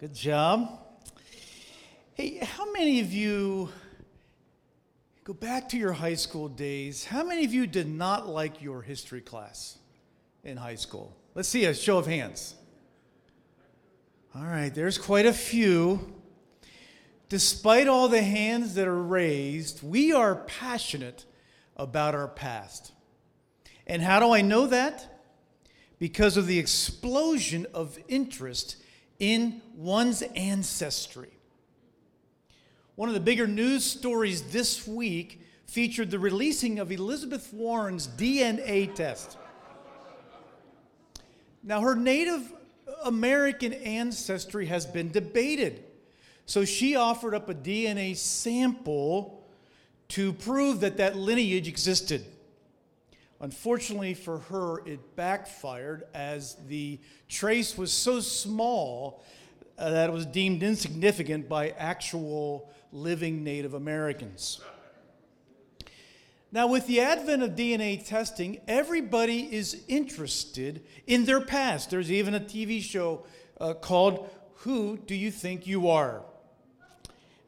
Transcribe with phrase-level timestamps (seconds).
[0.00, 0.78] Good job.
[2.14, 3.68] Hey, how many of you
[5.24, 7.06] go back to your high school days?
[7.06, 9.78] How many of you did not like your history class
[10.44, 11.16] in high school?
[11.34, 12.54] Let's see a show of hands.
[14.34, 16.12] All right, there's quite a few.
[17.30, 21.24] Despite all the hands that are raised, we are passionate
[21.74, 22.92] about our past.
[23.86, 25.22] And how do I know that?
[25.98, 28.76] Because of the explosion of interest
[29.18, 31.33] in one's ancestry.
[32.96, 38.94] One of the bigger news stories this week featured the releasing of Elizabeth Warren's DNA
[38.94, 39.36] test.
[41.64, 42.52] Now, her Native
[43.04, 45.82] American ancestry has been debated.
[46.46, 49.44] So she offered up a DNA sample
[50.10, 52.24] to prove that that lineage existed.
[53.40, 59.24] Unfortunately for her, it backfired as the trace was so small
[59.78, 64.60] uh, that it was deemed insignificant by actual living Native Americans.
[66.52, 71.90] Now, with the advent of DNA testing, everybody is interested in their past.
[71.90, 73.26] There's even a TV show
[73.60, 76.22] uh, called Who Do You Think You Are?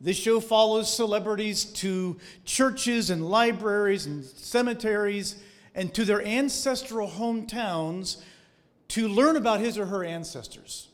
[0.00, 5.36] This show follows celebrities to churches and libraries and cemeteries
[5.75, 8.20] and to their ancestral hometowns
[8.88, 10.88] to learn about his or her ancestors.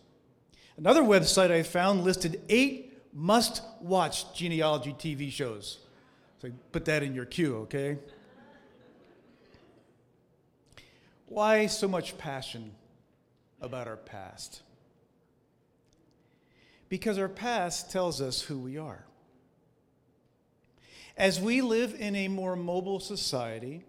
[0.77, 5.79] Another website I found listed eight must watch genealogy TV shows.
[6.41, 7.99] So put that in your queue, okay?
[11.27, 12.73] Why so much passion
[13.61, 14.63] about our past?
[16.89, 19.05] Because our past tells us who we are.
[21.17, 23.85] As we live in a more mobile society,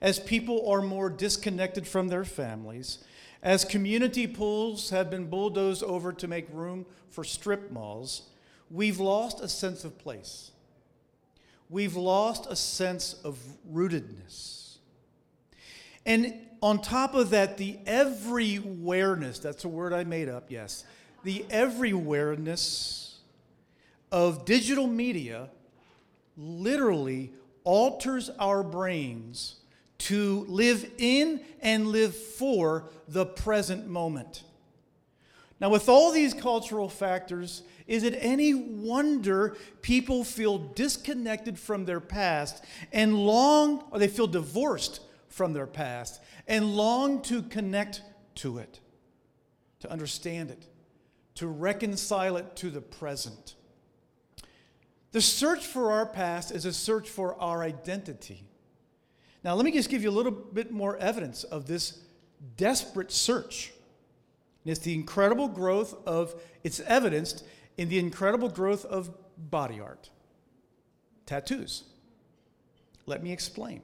[0.00, 2.98] as people are more disconnected from their families,
[3.42, 8.28] as community pools have been bulldozed over to make room for strip malls,
[8.70, 10.50] we've lost a sense of place.
[11.68, 13.38] We've lost a sense of
[13.72, 14.76] rootedness.
[16.04, 20.84] And on top of that, the everywhereness that's a word I made up, yes.
[21.24, 23.14] The everywhereness
[24.12, 25.50] of digital media
[26.36, 27.32] literally
[27.64, 29.56] alters our brains
[29.98, 34.44] to live in and live for the present moment.
[35.58, 42.00] Now, with all these cultural factors, is it any wonder people feel disconnected from their
[42.00, 48.02] past and long, or they feel divorced from their past and long to connect
[48.36, 48.80] to it,
[49.80, 50.66] to understand it,
[51.36, 53.54] to reconcile it to the present?
[55.12, 58.44] The search for our past is a search for our identity.
[59.44, 62.00] Now, let me just give you a little bit more evidence of this
[62.56, 63.72] desperate search.
[64.64, 67.44] And it's the incredible growth of, it's evidenced
[67.76, 70.10] in the incredible growth of body art.
[71.26, 71.84] Tattoos.
[73.06, 73.82] Let me explain.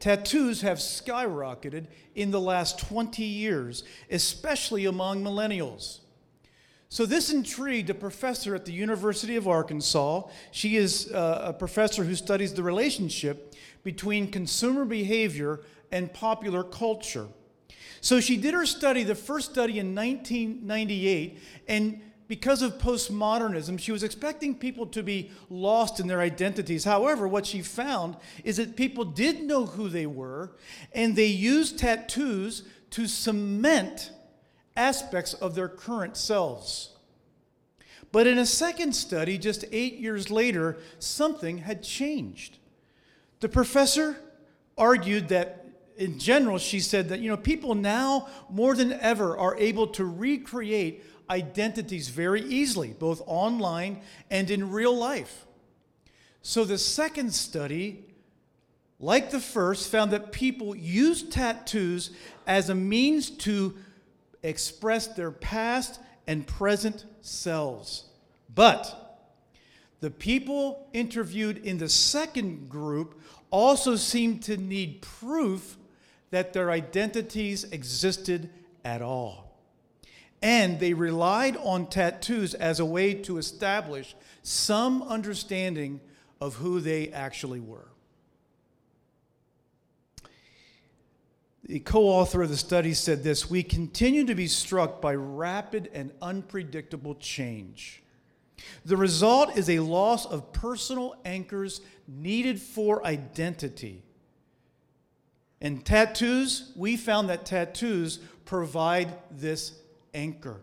[0.00, 6.00] Tattoos have skyrocketed in the last 20 years, especially among millennials.
[6.88, 10.24] So, this intrigued a professor at the University of Arkansas.
[10.50, 17.28] She is uh, a professor who studies the relationship between consumer behavior and popular culture.
[18.02, 22.00] So she did her study, the first study in 1998, and
[22.32, 26.82] because of postmodernism, she was expecting people to be lost in their identities.
[26.82, 30.52] However, what she found is that people did know who they were,
[30.94, 34.12] and they used tattoos to cement
[34.78, 36.96] aspects of their current selves.
[38.12, 42.56] But in a second study, just eight years later, something had changed.
[43.40, 44.16] The professor
[44.78, 45.66] argued that
[45.98, 50.06] in general, she said that, you know, people now more than ever are able to
[50.06, 55.46] recreate identities very easily, both online and in real life.
[56.42, 58.04] So the second study,
[59.00, 62.10] like the first, found that people use tattoos
[62.46, 63.74] as a means to
[64.42, 68.04] express their past and present selves.
[68.54, 69.20] But
[70.00, 73.20] the people interviewed in the second group
[73.50, 75.78] also seemed to need proof
[76.30, 78.50] that their identities existed
[78.84, 79.51] at all.
[80.42, 86.00] And they relied on tattoos as a way to establish some understanding
[86.40, 87.92] of who they actually were.
[91.72, 95.90] the co author of the study said this We continue to be struck by rapid
[95.94, 98.02] and unpredictable change.
[98.84, 104.02] The result is a loss of personal anchors needed for identity.
[105.60, 109.72] And tattoos, we found that tattoos provide this
[110.14, 110.62] anchor.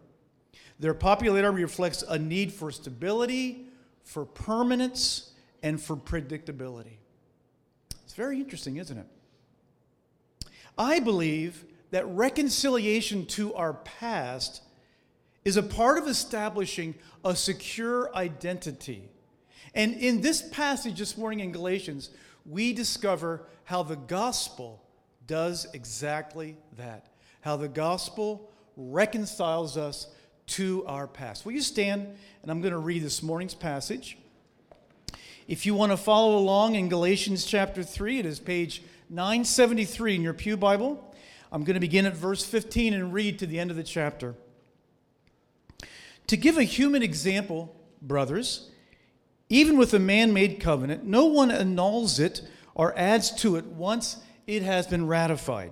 [0.80, 3.68] Their popularity reflects a need for stability,
[4.04, 6.98] for permanence, and for predictability.
[8.04, 9.08] It's very interesting, isn't it?
[10.78, 14.62] I believe that reconciliation to our past
[15.44, 19.10] is a part of establishing a secure identity.
[19.74, 22.10] And in this passage this morning in Galatians,
[22.46, 24.84] we discover how the gospel
[25.28, 27.08] does exactly that.
[27.42, 28.49] How the gospel
[28.80, 30.08] reconciles us
[30.48, 31.46] to our past.
[31.46, 32.08] Will you stand?
[32.42, 34.18] And I'm going to read this morning's passage.
[35.48, 40.22] If you want to follow along in Galatians chapter 3, it is page 973 in
[40.22, 41.14] your Pew Bible.
[41.52, 44.36] I'm going to begin at verse 15 and read to the end of the chapter.
[46.28, 48.70] To give a human example, brothers,
[49.50, 52.42] even with a man made covenant, no one annuls it
[52.76, 55.72] or adds to it once it has been ratified.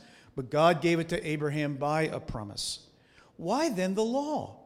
[0.35, 2.87] but God gave it to Abraham by a promise.
[3.37, 4.57] Why then the law?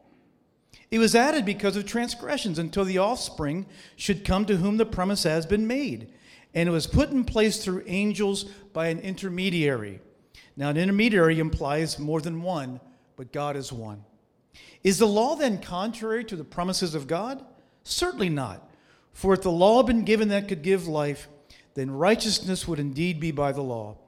[0.90, 3.66] It was added because of transgressions until the offspring
[3.96, 6.12] should come to whom the promise has been made
[6.56, 10.00] and it was put in place through angels by an intermediary.
[10.56, 12.80] Now, an intermediary implies more than one,
[13.14, 14.02] but God is one.
[14.82, 17.44] Is the law then contrary to the promises of God?
[17.84, 18.70] Certainly not.
[19.12, 21.28] For if the law had been given that could give life,
[21.74, 23.98] then righteousness would indeed be by the law.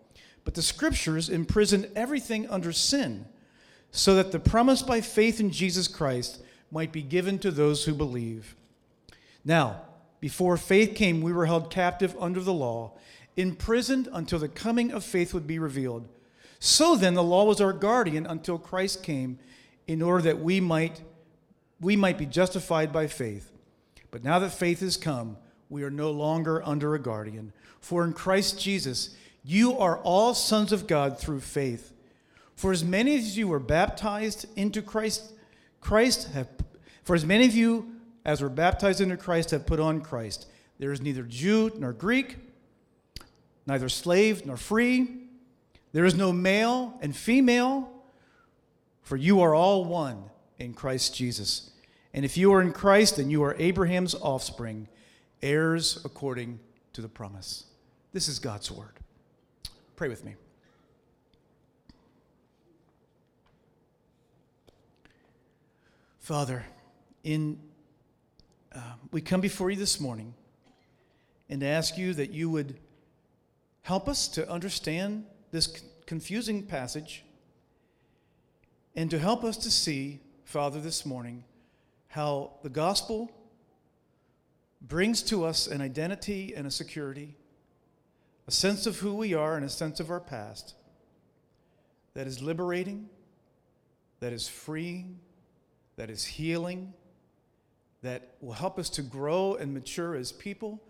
[0.49, 3.27] But the scriptures imprison everything under sin,
[3.91, 6.41] so that the promise by faith in Jesus Christ
[6.71, 8.57] might be given to those who believe.
[9.45, 9.83] Now,
[10.21, 12.93] before faith came, we were held captive under the law,
[13.37, 16.09] imprisoned until the coming of faith would be revealed.
[16.59, 19.39] So then, the law was our guardian until Christ came,
[19.87, 21.03] in order that we might,
[21.79, 23.53] we might be justified by faith.
[24.11, 25.37] But now that faith has come,
[25.69, 27.53] we are no longer under a guardian.
[27.83, 29.15] For in Christ Jesus,
[29.49, 31.95] you are all sons of God through faith.
[32.55, 35.33] For as many as you were baptized into Christ,
[35.81, 36.49] Christ have,
[37.03, 37.93] for as many of you
[38.27, 40.47] as were baptized into Christ have put on Christ.
[40.79, 42.37] There is neither Jew nor Greek,
[43.67, 45.09] neither slave nor free.
[45.93, 47.91] There is no male and female,
[49.01, 50.25] for you are all one
[50.59, 51.71] in Christ Jesus.
[52.13, 54.89] And if you are in Christ, then you are Abraham's offspring,
[55.41, 56.61] heirs according
[56.93, 57.65] to the promise.
[58.13, 58.99] This is God's word.
[59.99, 60.37] Pray with me.
[66.21, 66.65] Father,
[67.25, 67.59] in
[68.73, 68.81] uh,
[69.11, 70.35] we come before you this morning
[71.49, 72.79] and ask you that you would
[73.83, 77.25] help us to understand this confusing passage
[78.95, 81.43] and to help us to see, Father, this morning,
[82.07, 83.33] how the gospel
[84.81, 87.35] brings to us an identity and a security,
[88.49, 90.75] a sense of who we are and a sense of our past
[92.15, 93.07] that is liberating,
[94.21, 95.21] that is freeing,
[95.97, 96.95] that is healing
[98.01, 100.83] that will help us to grow and mature as people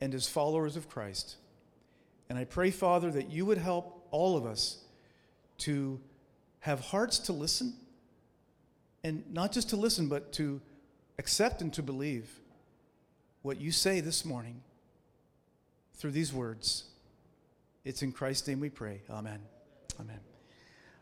[0.00, 1.34] and as followers of Christ.
[2.28, 4.84] And I pray, Father, that you would help all of us
[5.58, 5.98] to
[6.60, 7.74] have hearts to listen,
[9.02, 10.60] and not just to listen, but to
[11.18, 12.38] accept and to believe
[13.42, 14.60] what you say this morning
[15.94, 16.84] through these words.
[17.84, 19.00] It's in Christ's name we pray.
[19.10, 19.40] Amen.
[19.98, 20.20] Amen.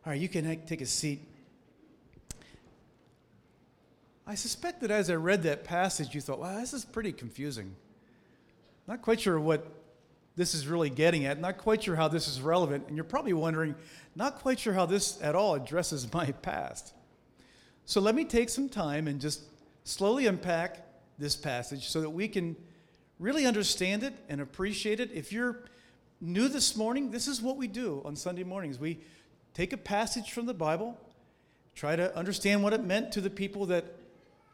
[0.06, 1.20] All right, you can take a seat.
[4.26, 7.75] I suspect that as I read that passage, you thought, wow, this is pretty confusing.
[8.87, 9.66] Not quite sure what
[10.37, 13.32] this is really getting at, not quite sure how this is relevant, and you're probably
[13.32, 13.75] wondering,
[14.14, 16.92] not quite sure how this at all addresses my past.
[17.87, 19.42] So let me take some time and just
[19.82, 20.87] slowly unpack
[21.18, 22.54] this passage so that we can
[23.18, 25.11] really understand it and appreciate it.
[25.12, 25.64] If you're
[26.20, 28.78] new this morning, this is what we do on Sunday mornings.
[28.78, 29.00] We
[29.54, 30.98] take a passage from the Bible,
[31.75, 33.84] try to understand what it meant to the people that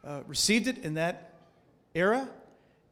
[0.03, 1.33] uh, received it in that
[1.93, 2.29] era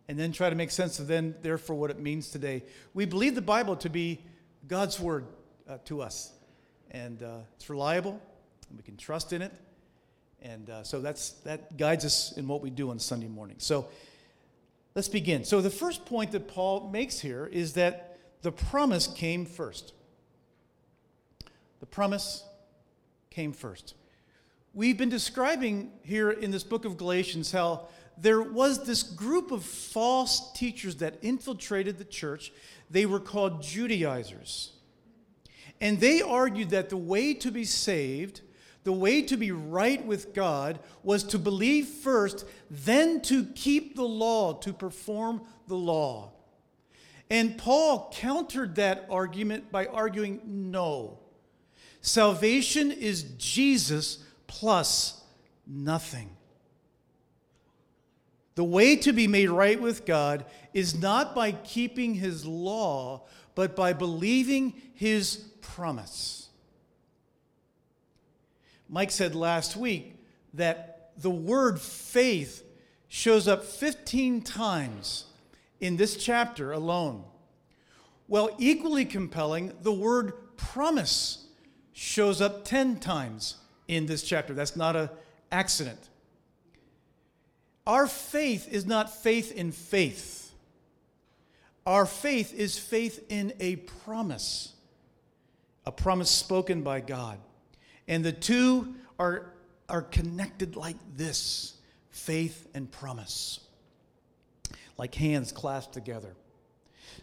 [0.07, 2.63] and then try to make sense of then therefore what it means today
[2.93, 4.19] we believe the bible to be
[4.67, 5.25] god's word
[5.69, 6.31] uh, to us
[6.91, 8.19] and uh, it's reliable
[8.73, 9.51] and we can trust in it.
[10.41, 13.57] And uh, so that's, that guides us in what we do on Sunday morning.
[13.59, 13.87] So
[14.95, 15.43] let's begin.
[15.45, 18.12] So the first point that Paul makes here is that
[18.43, 19.93] the promise came first.
[21.79, 22.43] The promise
[23.29, 23.95] came first.
[24.73, 29.63] We've been describing here in this book of Galatians how there was this group of
[29.63, 32.51] false teachers that infiltrated the church.
[32.91, 34.73] They were called Judaizers.
[35.79, 38.41] And they argued that the way to be saved,
[38.83, 44.03] the way to be right with God, was to believe first, then to keep the
[44.03, 46.33] law, to perform the law.
[47.33, 51.17] And Paul countered that argument by arguing no.
[51.99, 55.19] Salvation is Jesus plus
[55.65, 56.29] nothing.
[58.53, 63.23] The way to be made right with God is not by keeping his law,
[63.55, 66.49] but by believing his promise.
[68.87, 70.19] Mike said last week
[70.53, 72.63] that the word faith
[73.07, 75.25] shows up 15 times
[75.83, 77.25] in this chapter alone.
[78.29, 81.45] Well, equally compelling, the word promise
[81.91, 83.57] shows up 10 times
[83.89, 84.53] in this chapter.
[84.53, 85.09] That's not an
[85.51, 85.99] accident.
[87.85, 90.53] Our faith is not faith in faith.
[91.85, 94.71] Our faith is faith in a promise,
[95.85, 97.39] a promise spoken by God.
[98.07, 99.51] And the two are,
[99.89, 101.73] are connected like this
[102.09, 103.59] faith and promise,
[104.97, 106.35] like hands clasped together.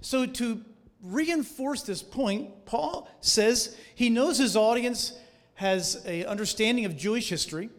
[0.00, 0.64] So, to
[1.02, 5.12] reinforce this point, Paul says he knows his audience
[5.54, 7.70] has an understanding of Jewish history.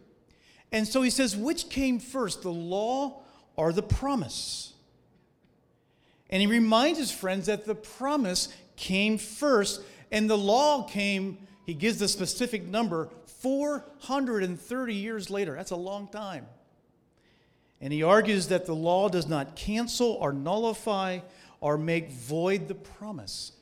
[0.70, 3.22] And so he says, which came first, the law
[3.56, 4.72] or the promise?
[6.30, 11.74] And he reminds his friends that the promise came first, and the law came, he
[11.74, 15.54] gives the specific number, 430 years later.
[15.54, 16.46] That's a long time.
[17.82, 21.18] And he argues that the law does not cancel or nullify
[21.60, 23.52] or make void the promise.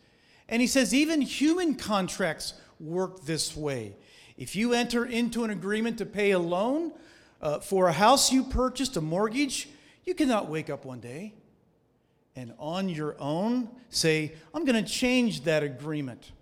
[0.47, 3.97] And he says even human contracts work this way.
[4.37, 6.93] If you enter into an agreement to pay a loan
[7.41, 9.71] uh, for a house you purchased, a mortgage,
[10.05, 11.33] you cannot wake up one day
[12.37, 16.33] and on your own say, I'm going to change that agreement.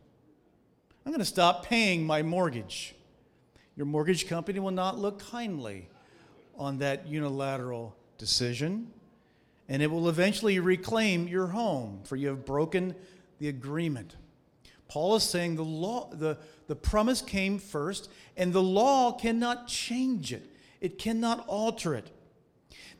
[1.07, 2.97] I'm going to stop paying my mortgage.
[3.77, 5.89] Your mortgage company will not look kindly
[6.59, 8.91] on that unilateral decision,
[9.69, 12.95] and it will eventually reclaim your home, for you have broken
[13.39, 14.17] the agreement.
[14.89, 20.33] Paul is saying the law, the, the promise came first, and the law cannot change
[20.33, 20.51] it,
[20.81, 22.11] it cannot alter it.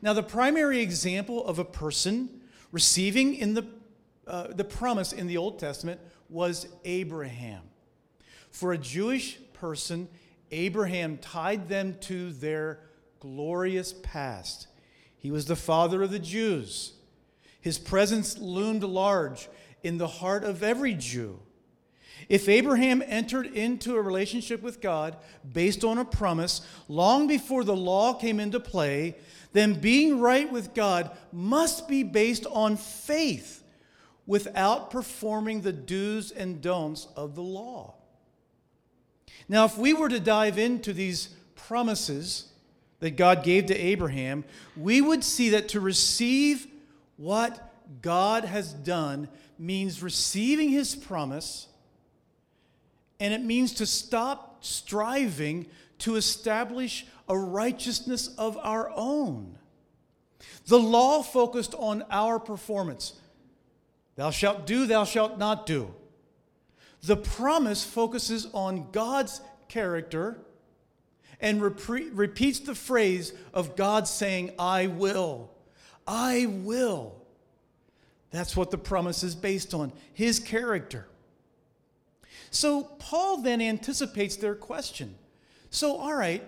[0.01, 3.65] Now, the primary example of a person receiving in the,
[4.25, 5.99] uh, the promise in the Old Testament
[6.29, 7.63] was Abraham.
[8.51, 10.07] For a Jewish person,
[10.51, 12.79] Abraham tied them to their
[13.19, 14.67] glorious past.
[15.17, 16.93] He was the father of the Jews.
[17.61, 19.49] His presence loomed large
[19.83, 21.39] in the heart of every Jew.
[22.27, 25.15] If Abraham entered into a relationship with God
[25.51, 29.15] based on a promise long before the law came into play,
[29.53, 33.63] then being right with God must be based on faith
[34.27, 37.95] without performing the do's and don'ts of the law.
[39.47, 42.48] Now, if we were to dive into these promises
[42.99, 44.43] that God gave to Abraham,
[44.75, 46.67] we would see that to receive
[47.17, 51.67] what God has done means receiving his promise
[53.19, 55.65] and it means to stop striving
[55.99, 59.57] to establish a righteousness of our own.
[60.67, 63.13] The law focused on our performance.
[64.15, 65.93] Thou shalt do, thou shalt not do.
[67.03, 70.39] The promise focuses on God's character
[71.39, 75.51] and repre- repeats the phrase of God saying, I will.
[76.07, 77.15] I will.
[78.31, 81.07] That's what the promise is based on, his character.
[82.51, 85.15] So Paul then anticipates their question.
[85.69, 86.43] So, all right,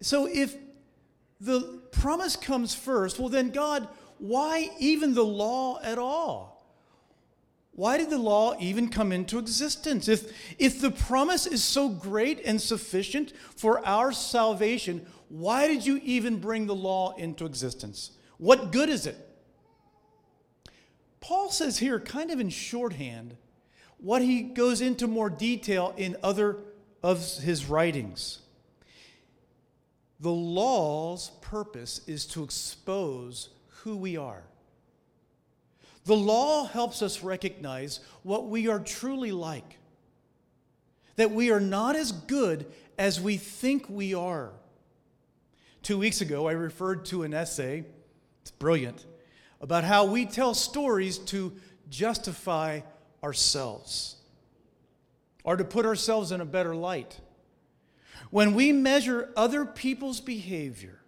[0.00, 0.56] so if
[1.40, 6.51] the promise comes first, well, then, God, why even the law at all?
[7.82, 10.06] Why did the law even come into existence?
[10.06, 15.98] If, if the promise is so great and sufficient for our salvation, why did you
[16.04, 18.12] even bring the law into existence?
[18.38, 19.16] What good is it?
[21.20, 23.36] Paul says here, kind of in shorthand,
[23.98, 26.58] what he goes into more detail in other
[27.02, 28.42] of his writings.
[30.20, 33.48] The law's purpose is to expose
[33.82, 34.44] who we are.
[36.04, 39.78] The law helps us recognize what we are truly like.
[41.16, 42.66] that we are not as good
[42.98, 44.50] as we think we are.
[45.82, 47.84] Two weeks ago, I referred to an essay,
[48.40, 49.04] it's brilliant,
[49.60, 51.52] about how we tell stories to
[51.88, 52.80] justify
[53.22, 54.16] ourselves
[55.44, 57.20] or to put ourselves in a better light.
[58.30, 61.00] When we measure other people's behavior,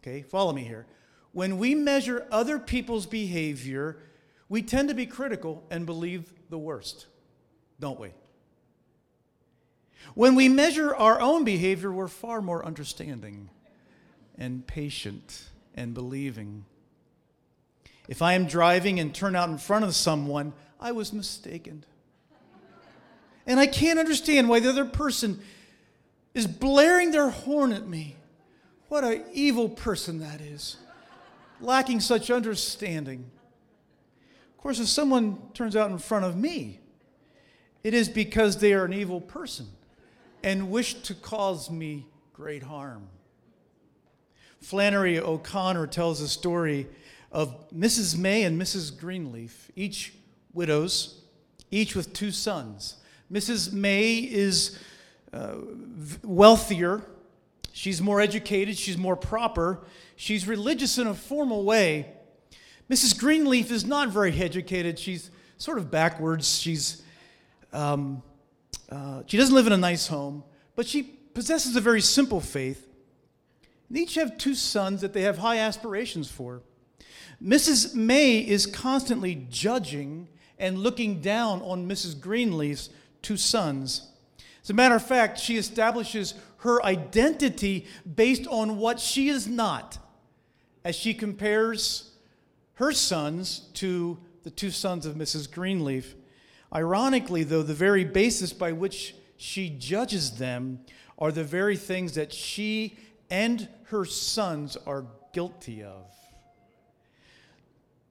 [0.00, 0.86] okay, follow me here.
[1.34, 3.98] When we measure other people's behavior,
[4.48, 7.06] we tend to be critical and believe the worst,
[7.80, 8.10] don't we?
[10.14, 13.50] When we measure our own behavior, we're far more understanding
[14.38, 16.66] and patient and believing.
[18.06, 21.84] If I am driving and turn out in front of someone, I was mistaken.
[23.44, 25.40] And I can't understand why the other person
[26.32, 28.14] is blaring their horn at me.
[28.88, 30.76] What an evil person that is,
[31.64, 33.30] lacking such understanding.
[34.50, 36.80] Of course, if someone turns out in front of me,
[37.82, 39.66] it is because they are an evil person
[40.42, 43.08] and wish to cause me great harm.
[44.60, 46.86] Flannery O'Connor tells a story
[47.30, 48.16] of Mrs.
[48.16, 48.96] May and Mrs.
[48.96, 50.14] Greenleaf, each
[50.54, 51.20] widows,
[51.70, 52.96] each with two sons.
[53.30, 53.72] Mrs.
[53.72, 54.78] May is
[55.32, 55.56] uh,
[56.22, 57.02] wealthier,
[57.72, 59.80] she's more educated, she's more proper,
[60.16, 62.06] she's religious in a formal way.
[62.90, 63.18] Mrs.
[63.18, 67.02] Greenleaf is not very educated, she's sort of backwards, she's.
[67.72, 68.22] Um,
[68.90, 70.44] uh, she doesn't live in a nice home,
[70.76, 72.86] but she possesses a very simple faith.
[73.90, 76.62] They each have two sons that they have high aspirations for.
[77.42, 77.94] Mrs.
[77.94, 80.28] May is constantly judging
[80.58, 82.18] and looking down on Mrs.
[82.18, 82.90] Greenleaf's
[83.22, 84.08] two sons.
[84.62, 89.98] As a matter of fact, she establishes her identity based on what she is not
[90.84, 92.10] as she compares
[92.74, 95.50] her sons to the two sons of Mrs.
[95.50, 96.14] Greenleaf.
[96.74, 100.80] Ironically, though, the very basis by which she judges them
[101.18, 102.96] are the very things that she
[103.30, 106.06] and her sons are guilty of.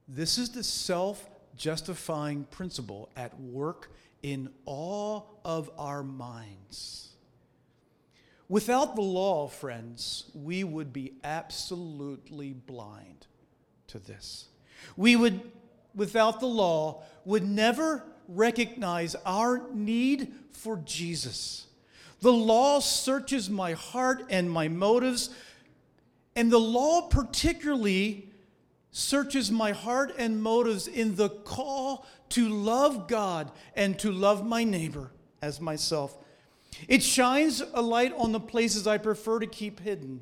[0.08, 3.90] This is the self justifying principle at work
[4.22, 7.13] in all of our minds.
[8.48, 13.26] Without the law, friends, we would be absolutely blind
[13.88, 14.48] to this.
[14.96, 15.40] We would,
[15.94, 21.66] without the law, would never recognize our need for Jesus.
[22.20, 25.30] The law searches my heart and my motives,
[26.36, 28.28] and the law particularly
[28.90, 34.64] searches my heart and motives in the call to love God and to love my
[34.64, 35.10] neighbor
[35.42, 36.16] as myself.
[36.88, 40.20] It shines a light on the places I prefer to keep hidden.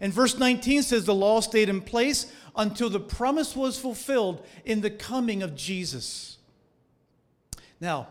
[0.00, 4.80] And verse 19 says the law stayed in place until the promise was fulfilled in
[4.80, 6.38] the coming of Jesus.
[7.80, 8.08] Now,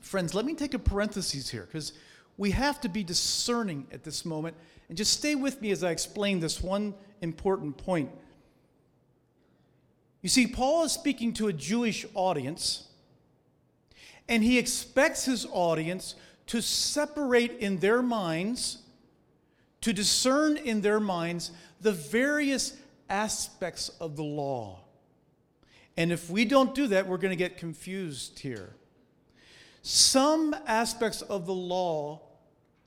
[0.00, 1.92] friends, let me take a parenthesis here because
[2.36, 4.56] we have to be discerning at this moment.
[4.88, 8.10] And just stay with me as I explain this one important point.
[10.22, 12.85] You see, Paul is speaking to a Jewish audience,
[14.28, 16.14] and he expects his audience
[16.46, 18.78] to separate in their minds,
[19.80, 22.76] to discern in their minds the various
[23.08, 24.80] aspects of the law.
[25.96, 28.74] And if we don't do that, we're going to get confused here.
[29.82, 32.20] Some aspects of the law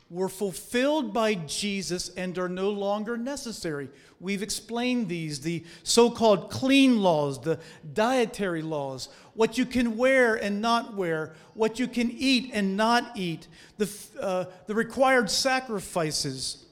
[0.09, 3.89] were fulfilled by Jesus and are no longer necessary.
[4.19, 7.59] We've explained these the so called clean laws, the
[7.93, 13.11] dietary laws, what you can wear and not wear, what you can eat and not
[13.15, 16.65] eat, the, uh, the required sacrifices.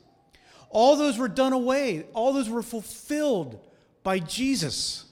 [0.69, 3.60] All those were done away, all those were fulfilled
[4.04, 5.06] by Jesus.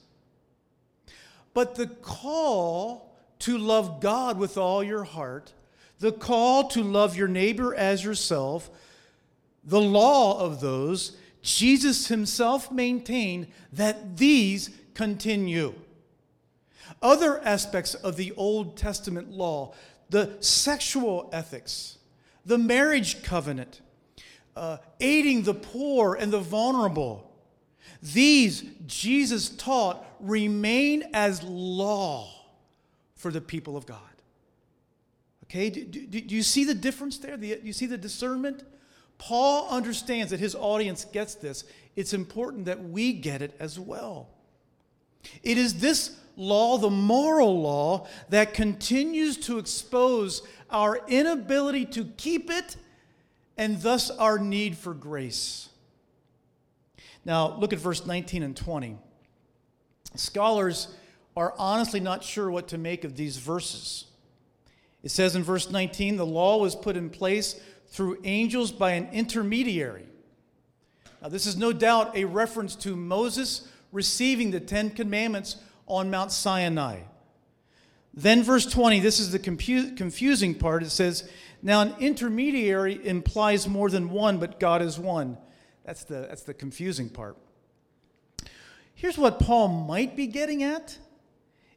[1.54, 5.54] But the call to love God with all your heart
[6.06, 8.70] the call to love your neighbor as yourself,
[9.64, 15.74] the law of those, Jesus himself maintained that these continue.
[17.02, 19.74] Other aspects of the Old Testament law,
[20.12, 21.98] the sexual ethics,
[22.46, 23.82] the marriage covenant,
[24.56, 27.32] uh, aiding the poor and the vulnerable,
[28.04, 32.30] these, Jesus taught, remain as law
[33.16, 34.15] for the people of God.
[35.50, 37.38] Okay, do, do, do, you see the difference there?
[37.38, 38.64] Do you see the discernment?
[39.18, 41.64] Paul understands that his audience gets this.
[41.96, 44.30] It's important that we get it as well.
[45.44, 52.50] It is this law, the moral law, that continues to expose our inability to keep
[52.50, 52.76] it
[53.58, 55.70] and thus our need for grace.
[57.24, 58.98] Now, look at verse 19 and 20.
[60.16, 60.94] Scholars
[61.36, 64.06] are honestly not sure what to make of these verses.
[65.06, 69.08] It says in verse 19 the law was put in place through angels by an
[69.14, 70.08] intermediary.
[71.22, 76.32] Now, this is no doubt a reference to Moses receiving the Ten Commandments on Mount
[76.32, 77.02] Sinai.
[78.16, 80.82] Then, verse 20, this is the confusing part.
[80.82, 81.30] It says,
[81.62, 85.38] Now an intermediary implies more than one, but God is one.
[85.86, 87.38] That's the, that's the confusing part.
[88.96, 90.98] Here's what Paul might be getting at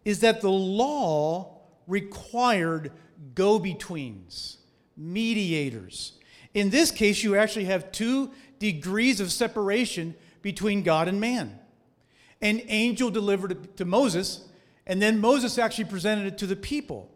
[0.05, 2.93] is that the law required
[3.35, 4.59] go betweens,
[4.96, 6.12] mediators.
[6.54, 11.59] In this case, you actually have two degrees of separation between God and man.
[12.40, 14.48] An angel delivered it to Moses,
[14.87, 17.11] and then Moses actually presented it to the people.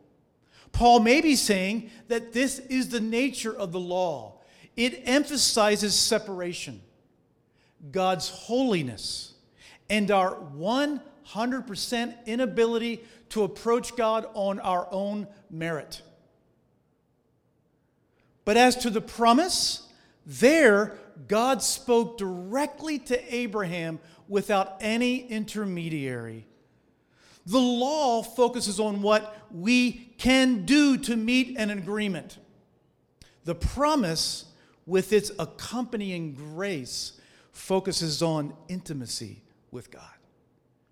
[0.73, 4.41] Paul may be saying that this is the nature of the law.
[4.77, 6.81] It emphasizes separation,
[7.91, 9.35] God's holiness,
[9.91, 16.03] and our 100% inability to approach God on our own merit.
[18.45, 19.89] But as to the promise,
[20.27, 26.47] there God spoke directly to Abraham without any intermediary.
[27.47, 32.37] The law focuses on what we can do to meet an agreement.
[33.45, 34.45] The promise,
[34.87, 37.19] with its accompanying grace,
[37.51, 40.05] focuses on intimacy with God.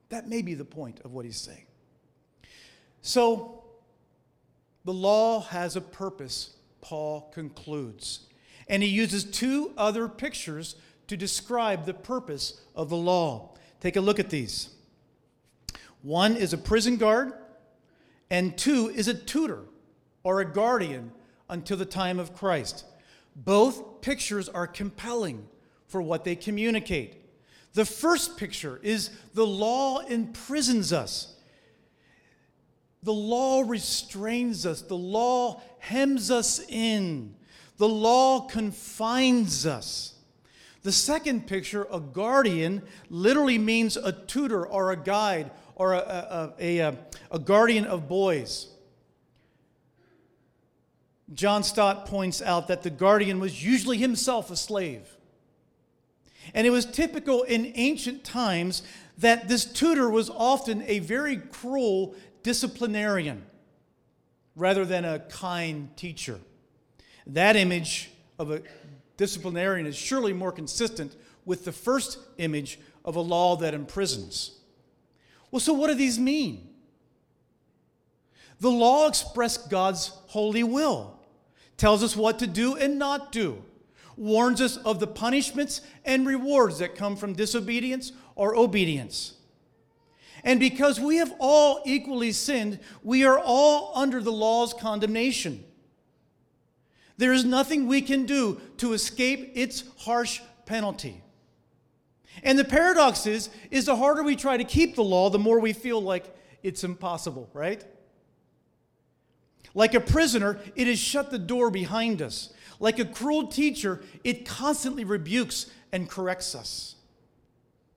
[0.09, 1.67] That may be the point of what he's saying.
[3.03, 3.65] So,
[4.85, 8.27] the law has a purpose, Paul concludes.
[8.69, 10.77] And he uses two other pictures
[11.09, 13.55] to describe the purpose of the law.
[13.81, 14.71] Take a look at these.
[16.03, 17.33] One is a prison guard,
[18.31, 19.65] and two is a tutor
[20.23, 21.13] or a guardian
[21.49, 22.85] until the time of Christ.
[23.35, 25.47] Both pictures are compelling
[25.89, 27.17] for what they communicate.
[27.75, 31.37] The first picture is the law imprisons us.
[33.03, 34.83] The law restrains us.
[34.83, 37.35] The law hems us in.
[37.79, 40.15] The law confines us.
[40.83, 46.81] The second picture, a guardian, literally means a tutor or a guide or a, a,
[46.81, 46.97] a,
[47.31, 48.69] a, guardian of boys.
[51.33, 55.17] John Stott points out that the guardian was usually himself a slave.
[56.55, 58.83] And it was typical in ancient times
[59.19, 63.45] that this tutor was often a very cruel disciplinarian
[64.57, 66.39] rather than a kind teacher.
[67.27, 68.63] That image of a
[69.17, 74.59] disciplinarian is surely more consistent with the first image of a law that imprisons.
[75.51, 76.69] Well, so what do these mean?
[78.61, 81.19] The law expressed God's holy will,
[81.77, 83.65] tells us what to do and not do,
[84.17, 89.35] warns us of the punishments and rewards that come from disobedience or obedience.
[90.45, 95.65] And because we have all equally sinned, we are all under the law's condemnation.
[97.19, 101.23] There is nothing we can do to escape its harsh penalty.
[102.43, 105.61] And the paradox is, is the harder we try to keep the law, the more
[105.61, 107.85] we feel like it's impossible, right?
[109.75, 112.53] Like a prisoner, it has shut the door behind us.
[112.79, 116.97] Like a cruel teacher, it constantly rebukes and corrects us.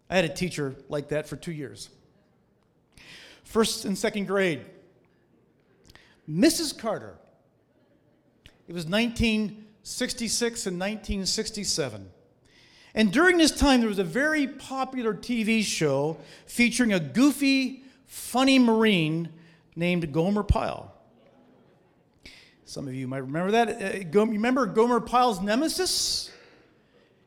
[0.10, 1.90] I had a teacher like that for two years.
[3.44, 4.62] First and second grade.
[6.30, 6.78] Mrs.
[6.78, 7.16] Carter.
[8.68, 12.10] It was 1966 and 1967.
[12.96, 18.60] And during this time, there was a very popular TV show featuring a goofy, funny
[18.60, 19.30] Marine
[19.76, 20.94] named Gomer Pyle.
[22.66, 24.16] Some of you might remember that.
[24.16, 26.32] Uh, remember Gomer Pyle's nemesis?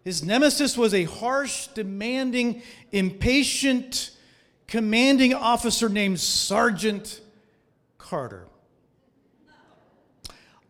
[0.04, 4.12] His nemesis was a harsh, demanding, impatient,
[4.66, 7.20] commanding officer named Sergeant
[7.98, 8.46] Carter.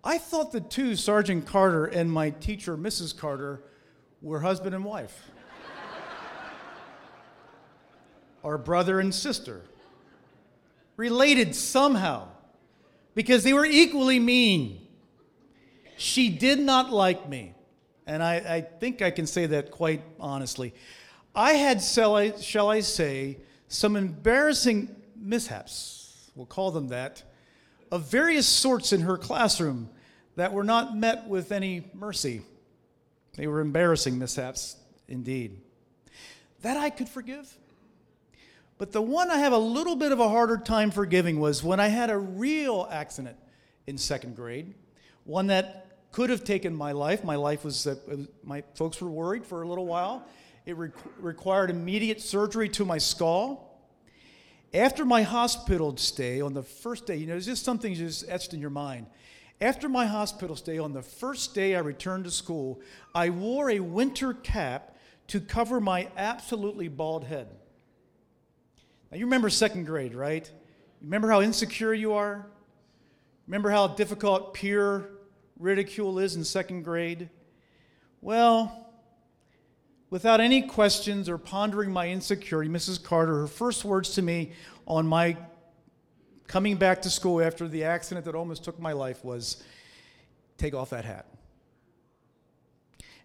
[0.04, 3.16] I thought the two, Sergeant Carter and my teacher, Mrs.
[3.16, 3.62] Carter,
[4.22, 5.20] were husband and wife,
[8.42, 9.62] or brother and sister,
[10.96, 12.28] related somehow,
[13.14, 14.80] because they were equally mean.
[15.96, 17.54] She did not like me,
[18.06, 20.72] and I, I think I can say that quite honestly.
[21.34, 27.22] I had, shall I, shall I say, some embarrassing mishaps, we'll call them that,
[27.90, 29.88] of various sorts in her classroom
[30.36, 32.42] that were not met with any mercy.
[33.34, 34.76] They were embarrassing mishaps
[35.08, 35.58] indeed.
[36.62, 37.56] That I could forgive.
[38.78, 41.80] But the one I have a little bit of a harder time forgiving was when
[41.80, 43.36] I had a real accident
[43.86, 44.74] in second grade,
[45.24, 47.24] one that could have taken my life.
[47.24, 47.96] My life was, uh,
[48.44, 50.26] my folks were worried for a little while.
[50.66, 53.80] It re- required immediate surgery to my skull.
[54.74, 58.52] After my hospital stay on the first day, you know, there's just something just etched
[58.52, 59.06] in your mind.
[59.60, 62.80] After my hospital stay, on the first day I returned to school,
[63.14, 64.96] I wore a winter cap
[65.28, 67.48] to cover my absolutely bald head.
[69.10, 70.50] Now, you remember second grade, right?
[71.00, 72.46] Remember how insecure you are?
[73.46, 75.10] Remember how difficult peer
[75.58, 77.30] ridicule is in second grade?
[78.20, 78.85] Well,
[80.10, 83.02] without any questions or pondering my insecurity, Mrs.
[83.02, 84.52] Carter, her first words to me
[84.86, 85.36] on my
[86.46, 89.62] coming back to school after the accident that almost took my life was
[90.58, 91.26] take off that hat.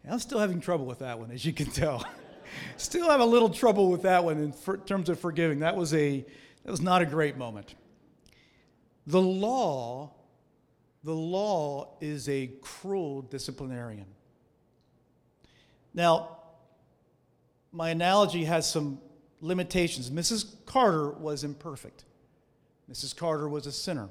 [0.03, 2.03] And I'm still having trouble with that one, as you can tell.
[2.77, 5.59] still have a little trouble with that one in for, terms of forgiving.
[5.59, 6.25] That was, a,
[6.63, 7.75] that was not a great moment.
[9.05, 10.11] The law,
[11.03, 14.07] the law is a cruel disciplinarian.
[15.93, 16.40] Now,
[17.71, 18.99] my analogy has some
[19.39, 20.09] limitations.
[20.09, 20.45] Mrs.
[20.65, 22.05] Carter was imperfect.
[22.91, 23.15] Mrs.
[23.15, 24.09] Carter was a sinner.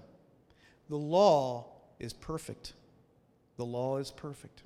[0.88, 1.66] The law
[1.98, 2.72] is perfect.
[3.56, 4.62] The law is perfect.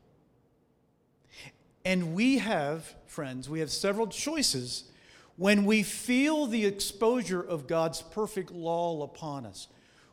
[1.85, 4.85] And we have, friends, we have several choices
[5.37, 9.67] when we feel the exposure of God's perfect law upon us.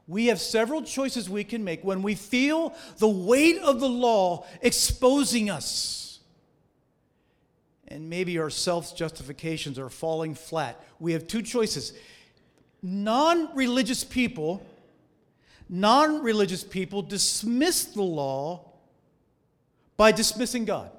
[0.08, 4.46] We have several choices we can make when we feel the weight of the law
[4.62, 6.11] exposing us.
[7.91, 10.82] And maybe our self justifications are falling flat.
[10.99, 11.93] We have two choices.
[12.82, 14.65] Non religious people,
[15.69, 18.71] non religious people dismiss the law
[19.97, 20.89] by dismissing God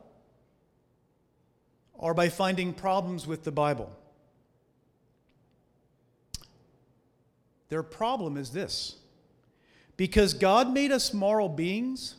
[1.95, 3.91] or by finding problems with the Bible.
[7.69, 8.97] Their problem is this
[9.97, 12.17] because God made us moral beings,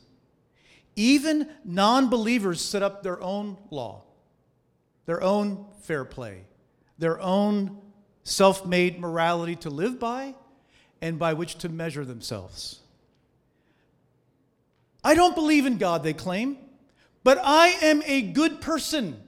[0.95, 4.03] even non believers set up their own law,
[5.05, 6.45] their own fair play,
[6.97, 7.79] their own
[8.23, 10.35] self made morality to live by
[11.01, 12.79] and by which to measure themselves.
[15.03, 16.57] I don't believe in God, they claim,
[17.23, 19.19] but I am a good person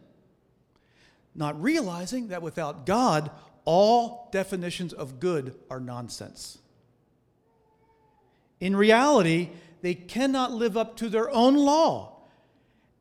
[1.35, 3.29] not realizing that without God,
[3.65, 6.59] all definitions of good are nonsense.
[8.61, 9.49] In reality,
[9.81, 12.21] they cannot live up to their own law.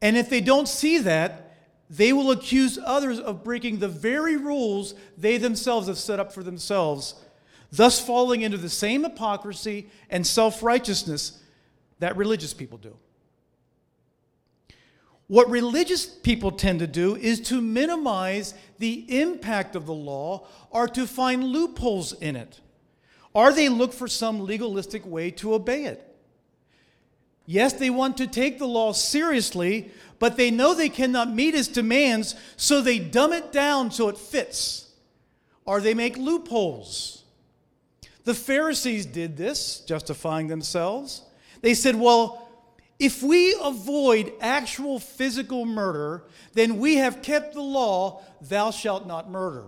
[0.02, 1.43] And if they don't see that,
[1.96, 6.42] they will accuse others of breaking the very rules they themselves have set up for
[6.42, 7.14] themselves,
[7.70, 11.40] thus falling into the same hypocrisy and self righteousness
[12.00, 12.96] that religious people do.
[15.28, 20.88] What religious people tend to do is to minimize the impact of the law or
[20.88, 22.60] to find loopholes in it,
[23.32, 26.13] or they look for some legalistic way to obey it.
[27.46, 31.68] Yes, they want to take the law seriously, but they know they cannot meet its
[31.68, 34.90] demands, so they dumb it down so it fits,
[35.64, 37.24] or they make loopholes.
[38.24, 41.22] The Pharisees did this, justifying themselves.
[41.60, 42.48] They said, Well,
[42.98, 49.30] if we avoid actual physical murder, then we have kept the law, thou shalt not
[49.30, 49.66] murder.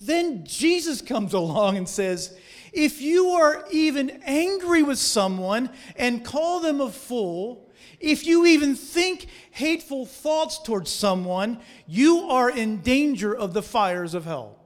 [0.00, 2.36] Then Jesus comes along and says,
[2.76, 8.74] If you are even angry with someone and call them a fool, if you even
[8.74, 14.58] think hateful thoughts towards someone, you are in danger of the fires of hell.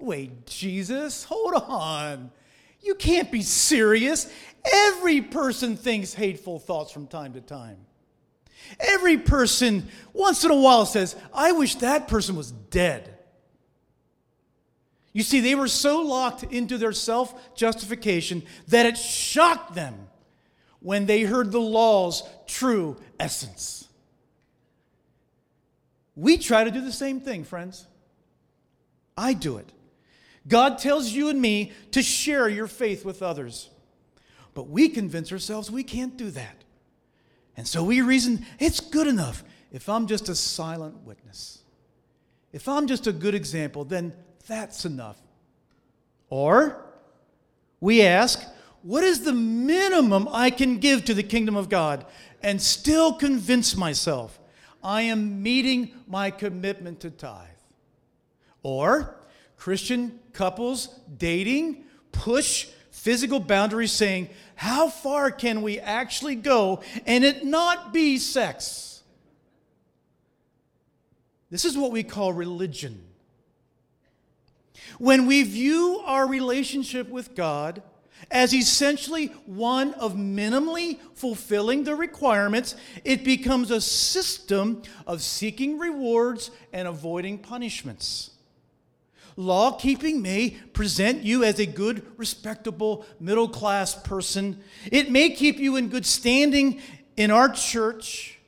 [0.00, 2.30] Wait, Jesus, hold on.
[2.80, 4.32] You can't be serious.
[4.64, 7.76] Every person thinks hateful thoughts from time to time.
[8.80, 13.15] Every person, once in a while, says, I wish that person was dead.
[15.16, 20.08] You see, they were so locked into their self justification that it shocked them
[20.80, 23.88] when they heard the law's true essence.
[26.16, 27.86] We try to do the same thing, friends.
[29.16, 29.72] I do it.
[30.48, 33.70] God tells you and me to share your faith with others.
[34.52, 36.62] But we convince ourselves we can't do that.
[37.56, 41.62] And so we reason it's good enough if I'm just a silent witness.
[42.52, 44.12] If I'm just a good example, then
[44.46, 45.18] that's enough.
[46.28, 46.84] Or
[47.80, 48.42] we ask,
[48.82, 52.06] what is the minimum I can give to the kingdom of God
[52.42, 54.38] and still convince myself
[54.82, 57.48] I am meeting my commitment to tithe?
[58.62, 59.16] Or
[59.56, 67.44] Christian couples dating push physical boundaries saying, how far can we actually go and it
[67.44, 69.02] not be sex?
[71.50, 73.02] This is what we call religion.
[74.98, 77.82] When we view our relationship with God
[78.30, 86.50] as essentially one of minimally fulfilling the requirements, it becomes a system of seeking rewards
[86.72, 88.30] and avoiding punishments.
[89.36, 94.62] Law keeping may present you as a good, respectable, middle class person.
[94.90, 96.80] It may keep you in good standing
[97.18, 98.38] in our church,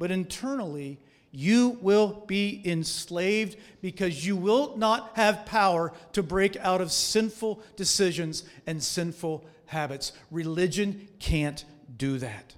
[0.00, 0.98] but internally,
[1.32, 7.62] you will be enslaved because you will not have power to break out of sinful
[7.76, 10.12] decisions and sinful habits.
[10.30, 11.64] Religion can't
[11.96, 12.54] do that.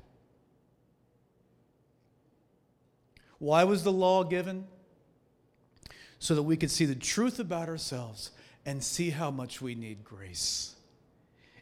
[3.38, 4.66] Why was the law given?
[6.18, 8.30] So that we could see the truth about ourselves
[8.64, 10.76] and see how much we need grace.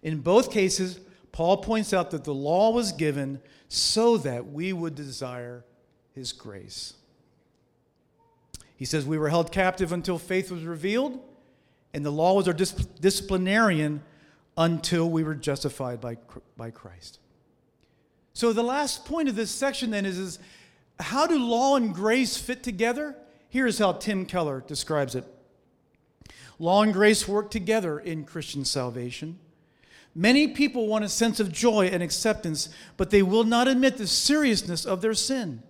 [0.03, 1.01] In both cases,
[1.33, 5.65] Paul points out that the law was given so that we would desire
[6.13, 6.95] his grace.
[8.81, 11.21] He says, We were held captive until faith was revealed,
[11.93, 14.03] and the law was our dis- disciplinarian
[14.57, 16.17] until we were justified by,
[16.57, 17.19] by Christ.
[18.33, 20.39] So, the last point of this section then is, is
[20.99, 23.15] how do law and grace fit together?
[23.51, 25.27] Here's how Tim Keller describes it
[26.59, 29.39] Law and grace work together in Christian salvation.
[30.15, 34.07] Many people want a sense of joy and acceptance, but they will not admit the
[34.07, 35.65] seriousness of their sin.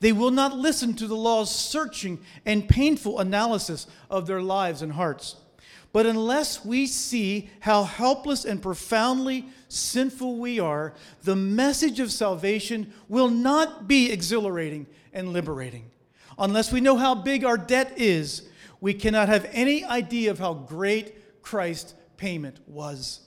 [0.00, 4.92] They will not listen to the law's searching and painful analysis of their lives and
[4.92, 5.36] hearts.
[5.92, 12.92] But unless we see how helpless and profoundly sinful we are, the message of salvation
[13.08, 15.90] will not be exhilarating and liberating.
[16.38, 18.48] Unless we know how big our debt is,
[18.80, 23.20] we cannot have any idea of how great Christ's payment was.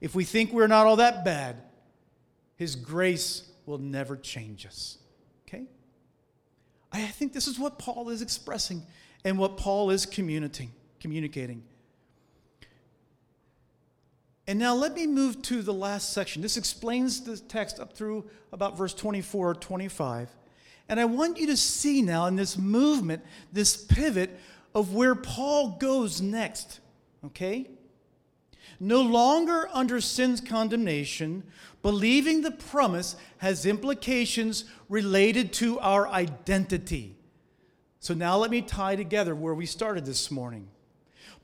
[0.00, 1.62] If we think we're not all that bad,
[2.56, 4.98] His grace will never change us.
[6.92, 8.82] I think this is what Paul is expressing
[9.24, 11.62] and what Paul is communicating.
[14.46, 16.42] And now let me move to the last section.
[16.42, 20.28] This explains the text up through about verse 24 or 25.
[20.88, 24.38] And I want you to see now in this movement, this pivot
[24.74, 26.80] of where Paul goes next.
[27.24, 27.70] Okay?
[28.80, 31.44] No longer under sin's condemnation,
[31.82, 37.16] believing the promise has implications related to our identity.
[38.00, 40.68] So now let me tie together where we started this morning.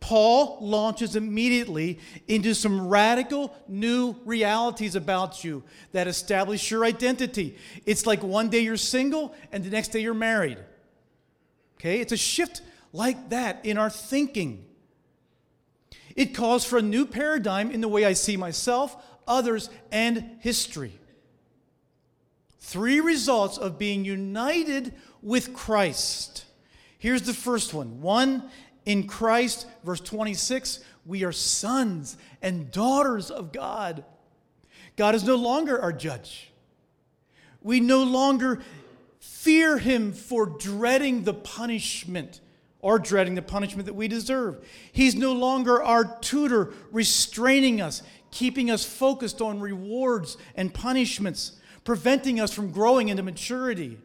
[0.01, 1.99] Paul launches immediately
[2.29, 7.57] into some radical new realities about you that establish your identity.
[7.85, 10.59] It's like one day you're single and the next day you're married.
[11.77, 12.01] Okay?
[12.01, 14.65] It's a shift like that in our thinking.
[16.15, 18.97] It calls for a new paradigm in the way I see myself,
[19.29, 20.99] others, and history.
[22.59, 26.45] Three results of being united with Christ.
[26.99, 28.01] Here's the first one.
[28.01, 28.51] One,
[28.85, 34.05] in Christ, verse 26, we are sons and daughters of God.
[34.97, 36.51] God is no longer our judge.
[37.63, 38.61] We no longer
[39.21, 42.41] fear him for dreading the punishment
[42.81, 44.65] or dreading the punishment that we deserve.
[44.93, 51.53] He's no longer our tutor, restraining us, keeping us focused on rewards and punishments,
[51.85, 53.99] preventing us from growing into maturity.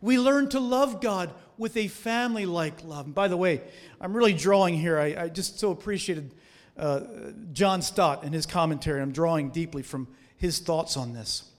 [0.00, 3.06] We learn to love God with a family like love.
[3.06, 3.62] And by the way,
[4.00, 4.98] I'm really drawing here.
[4.98, 6.34] I, I just so appreciated
[6.76, 7.00] uh,
[7.52, 9.00] John Stott and his commentary.
[9.00, 11.50] I'm drawing deeply from his thoughts on this.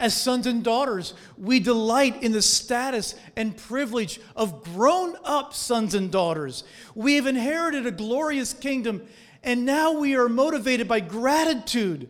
[0.00, 5.94] As sons and daughters, we delight in the status and privilege of grown up sons
[5.94, 6.64] and daughters.
[6.94, 9.06] We have inherited a glorious kingdom,
[9.46, 12.08] and now we are motivated by gratitude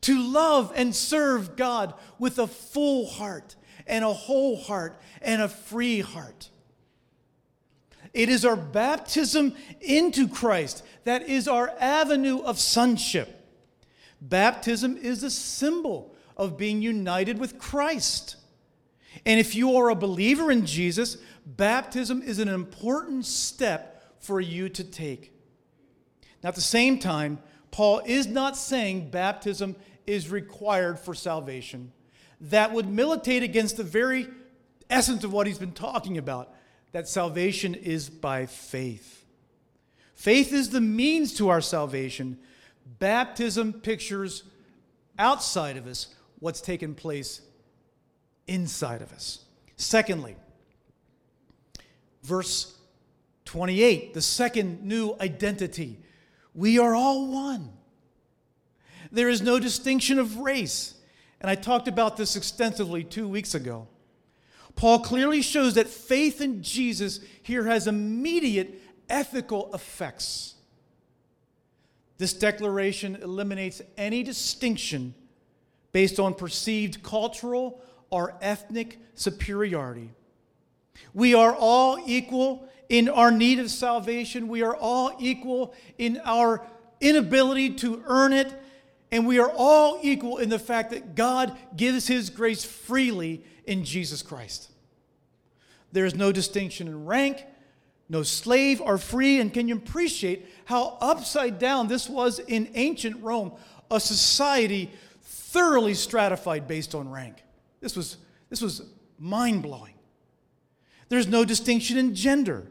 [0.00, 3.54] to love and serve God with a full heart
[3.86, 6.50] and a whole heart and a free heart.
[8.12, 13.48] It is our baptism into Christ that is our avenue of sonship.
[14.20, 18.34] Baptism is a symbol of being united with Christ.
[19.24, 24.68] And if you are a believer in Jesus, baptism is an important step for you
[24.70, 25.32] to take.
[26.42, 27.38] Now, at the same time,
[27.70, 29.76] Paul is not saying baptism
[30.06, 31.92] is required for salvation.
[32.40, 34.28] That would militate against the very
[34.90, 36.54] essence of what he's been talking about
[36.92, 39.24] that salvation is by faith.
[40.14, 42.38] Faith is the means to our salvation.
[42.98, 44.44] Baptism pictures
[45.18, 47.40] outside of us what's taken place
[48.46, 49.44] inside of us.
[49.76, 50.36] Secondly,
[52.22, 52.76] verse
[53.46, 55.98] 28, the second new identity.
[56.54, 57.72] We are all one.
[59.10, 60.94] There is no distinction of race.
[61.40, 63.88] And I talked about this extensively two weeks ago.
[64.74, 70.54] Paul clearly shows that faith in Jesus here has immediate ethical effects.
[72.18, 75.14] This declaration eliminates any distinction
[75.90, 80.10] based on perceived cultural or ethnic superiority.
[81.12, 84.48] We are all equal in our need of salvation.
[84.48, 86.64] We are all equal in our
[87.00, 88.52] inability to earn it.
[89.10, 93.84] And we are all equal in the fact that God gives His grace freely in
[93.84, 94.70] Jesus Christ.
[95.90, 97.42] There is no distinction in rank,
[98.10, 99.40] no slave or free.
[99.40, 103.52] And can you appreciate how upside down this was in ancient Rome,
[103.90, 104.90] a society
[105.22, 107.42] thoroughly stratified based on rank?
[107.80, 108.18] This was,
[108.50, 108.82] this was
[109.18, 109.94] mind blowing.
[111.08, 112.66] There's no distinction in gender.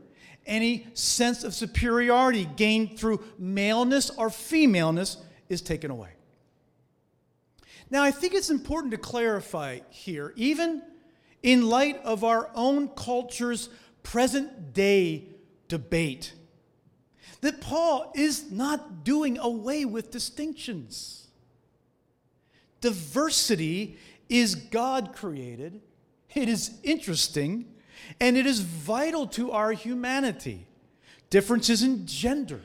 [0.46, 5.18] Any sense of superiority gained through maleness or femaleness
[5.50, 6.10] is taken away.
[7.90, 10.82] Now, I think it's important to clarify here, even
[11.44, 13.70] in light of our own culture's
[14.02, 15.26] present day
[15.68, 16.34] debate,
[17.42, 21.28] that Paul is not doing away with distinctions.
[22.80, 23.98] Diversity
[24.30, 25.82] is God created,
[26.34, 27.71] it is interesting,
[28.20, 30.66] and it is vital to our humanity.
[31.30, 32.62] Differences in gender,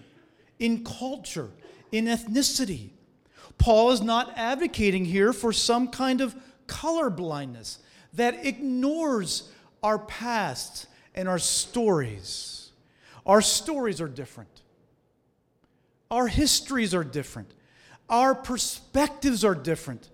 [0.58, 1.50] in culture,
[1.92, 2.90] in ethnicity.
[3.58, 6.34] Paul is not advocating here for some kind of
[6.66, 7.78] color blindness
[8.14, 9.50] that ignores
[9.82, 12.70] our past and our stories.
[13.24, 14.62] Our stories are different.
[16.10, 17.52] Our histories are different.
[18.08, 20.08] Our perspectives are different.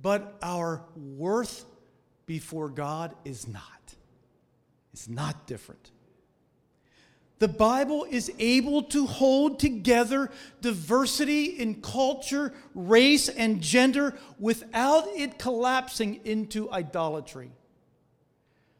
[0.00, 1.64] But our worth
[2.26, 3.75] before God is not.
[4.96, 5.90] It's not different.
[7.38, 10.30] The Bible is able to hold together
[10.62, 17.50] diversity in culture, race, and gender without it collapsing into idolatry.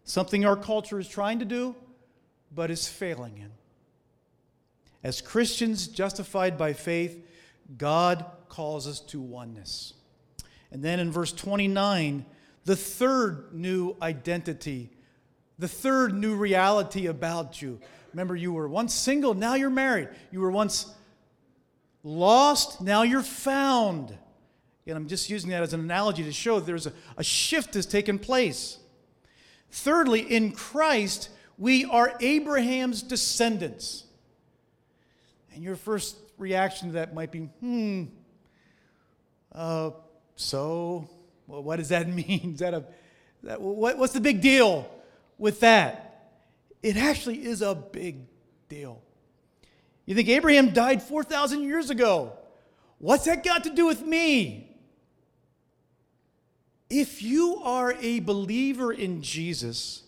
[0.05, 1.77] Something our culture is trying to do,
[2.51, 3.51] but is failing in.
[5.05, 7.23] As Christians justified by faith,
[7.77, 9.93] God calls us to oneness.
[10.73, 12.25] And then in verse 29,
[12.65, 14.96] the third new identity
[15.59, 17.81] the third new reality about you.
[18.13, 20.09] Remember, you were once single, now you're married.
[20.31, 20.93] You were once
[22.03, 24.17] lost, now you're found.
[24.87, 27.87] And I'm just using that as an analogy to show there's a, a shift has
[27.87, 28.79] taken place.
[29.71, 34.05] Thirdly, in Christ, we are Abraham's descendants.
[35.55, 38.05] And your first reaction to that might be, hmm,
[39.53, 39.91] uh,
[40.37, 41.09] so,
[41.47, 42.53] well, what does that mean?
[42.55, 42.85] Is that a,
[43.43, 44.89] that, what, what's the big deal?
[45.39, 46.33] With that.
[46.83, 48.17] It actually is a big
[48.69, 49.03] deal.
[50.05, 52.33] You think Abraham died 4,000 years ago.
[52.99, 54.77] What's that got to do with me?
[56.89, 60.05] If you are a believer in Jesus,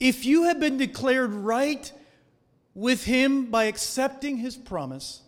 [0.00, 1.92] if you have been declared right
[2.74, 5.22] with Him by accepting His promise,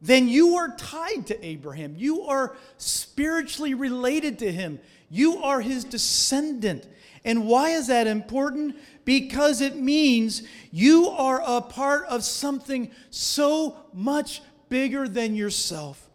[0.00, 1.94] then you are tied to Abraham.
[1.96, 4.78] You are spiritually related to him.
[5.08, 6.86] You are his descendant.
[7.24, 8.76] And why is that important?
[9.04, 16.08] Because it means you are a part of something so much bigger than yourself.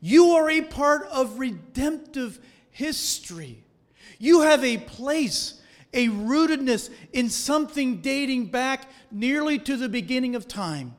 [0.00, 2.38] You are a part of redemptive
[2.70, 3.64] history.
[4.18, 5.60] You have a place,
[5.92, 10.94] a rootedness in something dating back nearly to the beginning of time.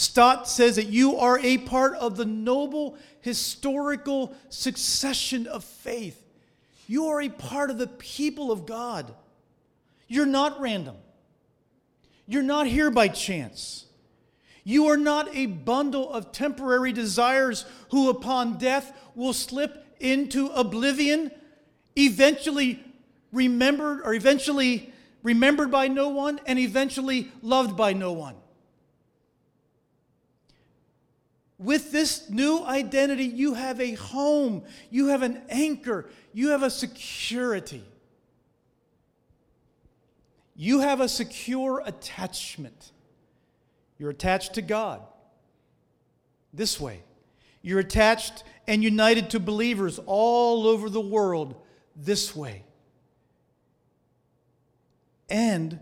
[0.00, 6.24] Stott says that you are a part of the noble historical succession of faith.
[6.86, 9.14] You are a part of the people of God.
[10.08, 10.96] You're not random.
[12.26, 13.84] You're not here by chance.
[14.64, 21.30] You are not a bundle of temporary desires who, upon death, will slip into oblivion,
[21.94, 22.82] eventually
[23.32, 28.36] remembered or eventually remembered by no one, and eventually loved by no one.
[31.60, 36.70] With this new identity, you have a home, you have an anchor, you have a
[36.70, 37.84] security.
[40.56, 42.92] You have a secure attachment.
[43.98, 45.02] You're attached to God
[46.54, 47.02] this way.
[47.60, 51.60] You're attached and united to believers all over the world
[51.94, 52.64] this way.
[55.28, 55.78] And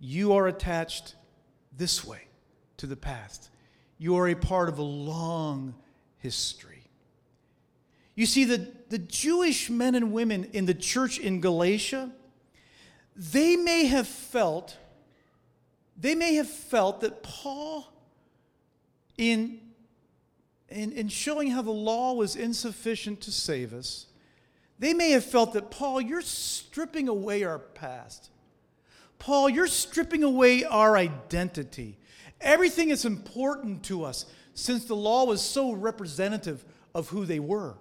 [0.00, 1.14] you are attached
[1.76, 2.22] this way
[2.78, 3.50] to the past.
[4.02, 5.76] You are a part of a long
[6.18, 6.82] history.
[8.16, 12.10] You see, the, the Jewish men and women in the church in Galatia,
[13.14, 14.76] they may have felt,
[15.96, 17.92] they may have felt that Paul,
[19.16, 19.60] in,
[20.68, 24.06] in, in showing how the law was insufficient to save us,
[24.80, 28.30] they may have felt that, Paul, you're stripping away our past.
[29.20, 31.98] Paul, you're stripping away our identity.
[32.42, 36.64] Everything is important to us since the law was so representative
[36.94, 37.76] of who they were.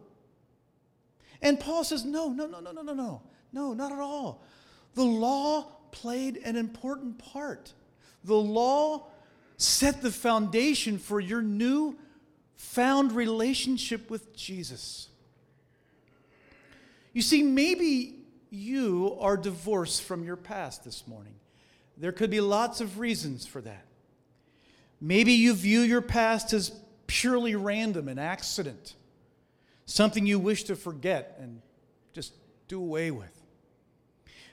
[1.41, 4.43] And Paul says, no, no, no, no, no, no, no, no, not at all.
[4.93, 7.73] The law played an important part.
[8.23, 9.07] The law
[9.57, 11.97] set the foundation for your new
[12.55, 15.09] found relationship with Jesus.
[17.13, 21.33] You see, maybe you are divorced from your past this morning.
[21.97, 23.85] There could be lots of reasons for that.
[25.01, 26.71] Maybe you view your past as
[27.07, 28.93] purely random, an accident,
[29.85, 31.61] something you wish to forget and
[32.13, 32.33] just
[32.67, 33.41] do away with.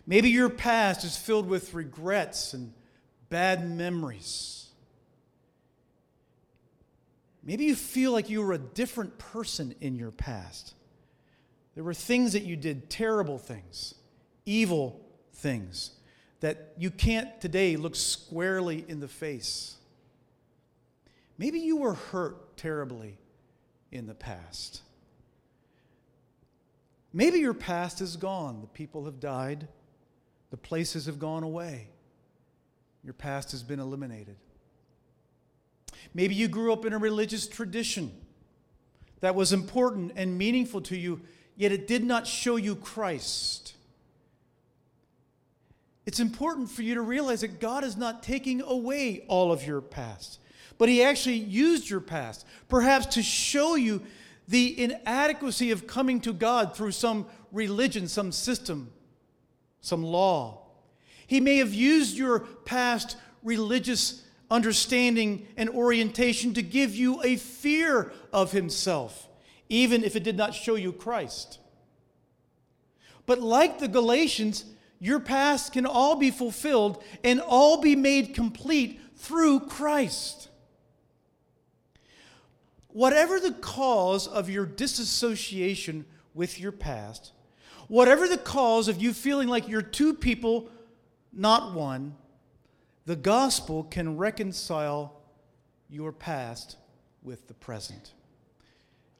[0.06, 2.72] Maybe your past is filled with regrets and
[3.28, 4.70] bad memories.
[7.42, 10.74] Maybe you feel like you were a different person in your past.
[11.74, 13.94] There were things that you did, terrible things,
[14.44, 15.00] evil
[15.34, 15.92] things,
[16.40, 19.77] that you can't today look squarely in the face.
[21.38, 23.16] Maybe you were hurt terribly
[23.92, 24.82] in the past.
[27.12, 28.60] Maybe your past is gone.
[28.60, 29.68] The people have died,
[30.50, 31.88] the places have gone away.
[33.04, 34.36] Your past has been eliminated.
[36.12, 38.12] Maybe you grew up in a religious tradition
[39.20, 41.20] that was important and meaningful to you,
[41.56, 43.74] yet it did not show you Christ.
[46.06, 49.80] It's important for you to realize that God is not taking away all of your
[49.80, 50.40] past,
[50.78, 54.02] but He actually used your past, perhaps to show you
[54.46, 58.90] the inadequacy of coming to God through some religion, some system,
[59.80, 60.62] some law.
[61.26, 68.12] He may have used your past religious understanding and orientation to give you a fear
[68.32, 69.28] of Himself,
[69.68, 71.58] even if it did not show you Christ.
[73.26, 74.64] But like the Galatians,
[75.00, 80.47] your past can all be fulfilled and all be made complete through Christ.
[82.98, 87.30] Whatever the cause of your disassociation with your past,
[87.86, 90.68] whatever the cause of you feeling like you're two people,
[91.32, 92.16] not one,
[93.06, 95.14] the gospel can reconcile
[95.88, 96.76] your past
[97.22, 98.14] with the present.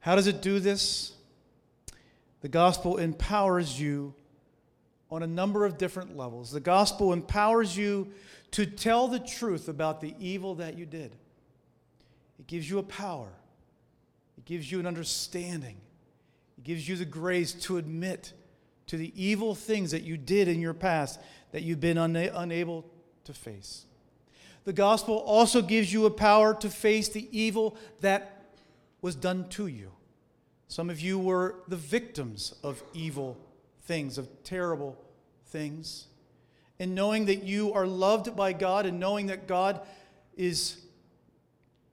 [0.01, 1.13] How does it do this?
[2.41, 4.13] The gospel empowers you
[5.09, 6.51] on a number of different levels.
[6.51, 8.11] The gospel empowers you
[8.51, 11.15] to tell the truth about the evil that you did.
[12.39, 13.29] It gives you a power,
[14.39, 15.75] it gives you an understanding,
[16.57, 18.31] it gives you the grace to admit
[18.87, 21.19] to the evil things that you did in your past
[21.51, 22.85] that you've been una- unable
[23.25, 23.85] to face.
[24.63, 28.53] The gospel also gives you a power to face the evil that
[29.01, 29.91] was done to you.
[30.69, 33.37] Some of you were the victims of evil
[33.83, 34.97] things, of terrible
[35.47, 36.07] things.
[36.79, 39.81] And knowing that you are loved by God and knowing that God
[40.37, 40.77] is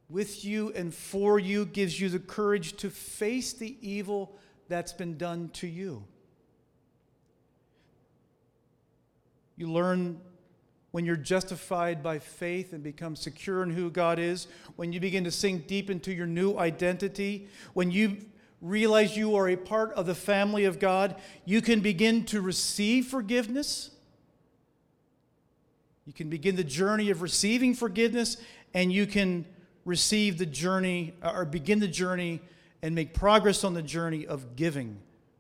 [0.09, 4.37] with you and for you gives you the courage to face the evil
[4.69, 6.05] that's been done to you.
[9.57, 10.21] You learn
[10.91, 14.47] when you're justified by faith and become secure in who God is,
[14.77, 18.17] when you begin to sink deep into your new identity, when you
[18.63, 23.07] realize you are a part of the family of God, you can begin to receive
[23.07, 23.91] forgiveness.
[26.07, 28.39] You can begin the journey of receiving forgiveness,
[28.73, 29.45] and you can
[29.87, 32.43] receive the journey uh, or begin the journey
[32.83, 34.99] and make progress on the journey of giving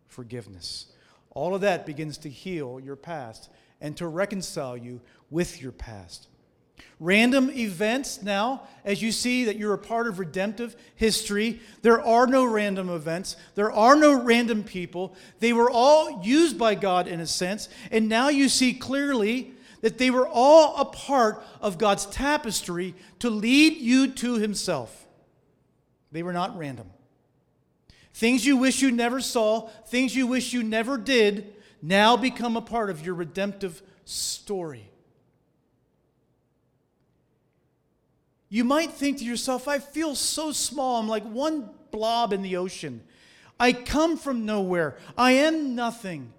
[0.09, 0.87] forgiveness.
[1.33, 3.51] All of that begins to heal your past
[3.83, 6.29] and to reconcile you with your past.
[6.99, 12.27] Random events now, as you see that you're a part of redemptive history, there are
[12.27, 13.37] no random events.
[13.55, 15.15] There are no random people.
[15.41, 17.69] They were all used by God in a sense.
[17.91, 23.31] And now you see clearly that they were all a part of God's tapestry to
[23.31, 25.07] lead you to Himself.
[26.13, 26.91] They were not random.
[28.15, 32.63] Things you wish you never saw, things you wish you never did, now become a
[32.63, 34.91] part of your redemptive story.
[38.49, 41.01] You might think to yourself, I feel so small.
[41.01, 43.03] I'm like one blob in the ocean.
[43.59, 44.97] I come from nowhere.
[45.19, 46.33] I am nothing.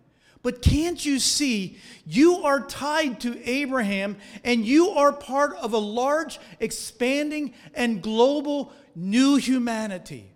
[0.47, 5.77] But can't you see, you are tied to Abraham and you are part of a
[5.77, 10.31] large, expanding, and global new humanity.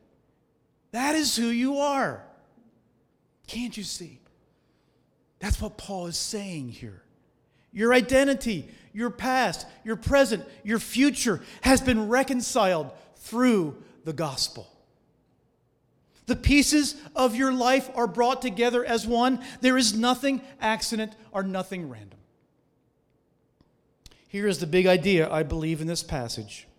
[0.92, 2.26] That is who you are.
[3.48, 4.20] Can't you see?
[5.40, 7.04] That's what Paul is saying here.
[7.72, 14.68] Your identity, your past, your present, your future has been reconciled through the gospel.
[16.32, 19.44] The pieces of your life are brought together as one.
[19.60, 22.20] There is nothing accident or nothing random.
[24.30, 26.70] Here is the big idea I believe in this passage.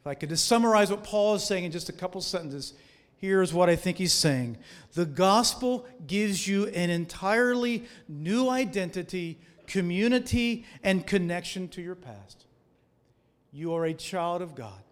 [0.00, 2.74] If I could just summarize what Paul is saying in just a couple sentences,
[3.16, 4.56] here's what I think he's saying
[4.94, 12.46] the gospel gives you an entirely new identity, community, and connection to your past.
[13.52, 14.84] You are a child of God.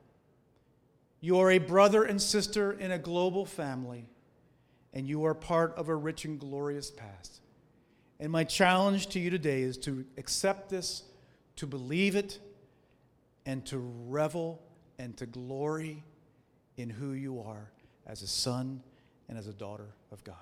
[1.21, 4.09] You are a brother and sister in a global family,
[4.93, 7.41] and you are part of a rich and glorious past.
[8.21, 11.03] And my challenge to you today is to accept this,
[11.57, 12.39] to believe it,
[13.47, 14.63] and to revel
[14.99, 16.03] and to glory
[16.77, 17.71] in who you are
[18.07, 18.83] as a son
[19.29, 20.37] and as a daughter of God.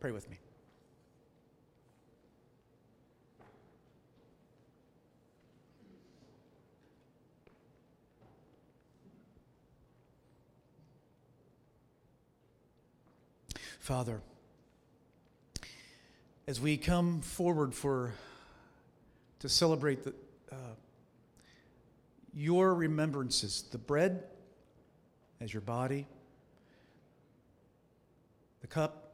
[0.00, 0.38] Pray with me.
[13.86, 14.20] Father,
[16.48, 18.14] as we come forward for
[19.38, 20.12] to celebrate the,
[20.50, 20.74] uh,
[22.34, 24.24] your remembrances, the bread
[25.40, 26.04] as your body,
[28.60, 29.12] the cup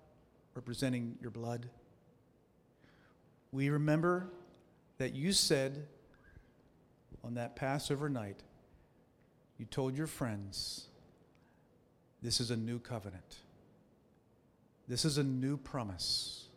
[0.54, 1.68] representing your blood.
[3.50, 4.30] We remember
[4.96, 5.86] that you said
[7.22, 8.42] on that Passover night,
[9.58, 10.86] you told your friends,
[12.22, 13.41] this is a new covenant.
[14.92, 16.48] This is a new promise.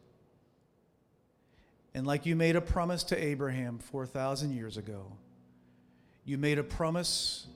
[1.94, 5.14] And like you made a promise to Abraham 4,000 years ago,
[6.26, 7.48] you made a promise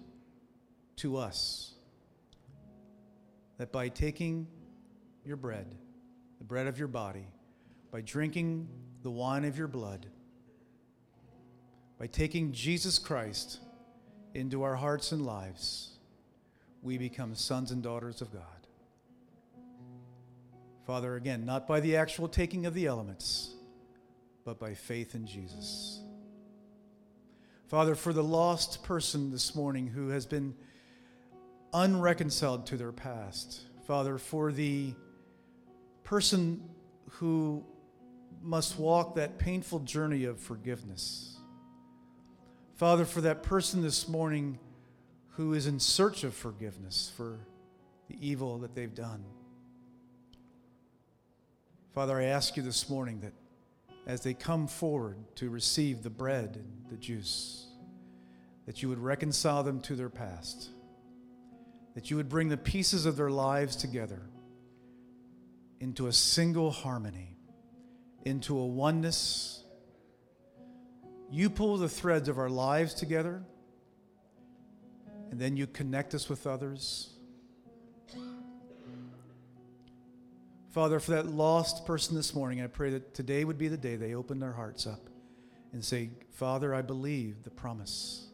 [0.96, 1.74] to us
[3.58, 4.48] that by taking
[5.26, 5.76] your bread,
[6.38, 7.28] the bread of your body,
[7.92, 8.70] by drinking
[9.04, 10.06] the wine of your blood,
[11.98, 13.60] by taking Jesus Christ
[14.34, 15.90] into our hearts and lives,
[16.82, 18.59] we become sons and daughters of God.
[20.90, 23.54] Father, again, not by the actual taking of the elements,
[24.44, 26.02] but by faith in Jesus.
[27.68, 30.56] Father, for the lost person this morning who has been
[31.76, 34.96] unreconciled to their past, Father, for the
[36.04, 36.68] person
[37.08, 37.64] who
[38.42, 41.38] must walk that painful journey of forgiveness.
[42.78, 44.58] Father, for that person this morning
[45.34, 47.38] who is in search of forgiveness for
[48.08, 49.24] the evil that they've done.
[51.94, 53.34] Father, I ask you this morning that
[54.06, 57.66] as they come forward to receive the bread and the juice,
[58.68, 60.70] that you would reconcile them to their past,
[61.96, 64.22] that you would bring the pieces of their lives together
[65.80, 67.36] into a single harmony,
[68.24, 69.64] into a oneness.
[71.32, 73.44] You pull the threads of our lives together,
[75.32, 77.10] and then you connect us with others.
[80.72, 83.96] Father, for that lost person this morning, I pray that today would be the day
[83.96, 85.10] they open their hearts up
[85.74, 88.28] and say, Father, I believe the promise.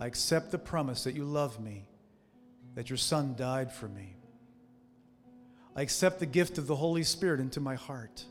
[0.00, 1.88] I accept the promise that you love me,
[2.76, 4.14] that your Son died for me.
[5.74, 8.24] I accept the gift of the Holy Spirit into my heart.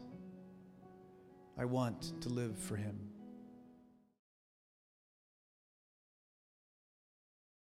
[1.57, 2.97] I want to live for Him.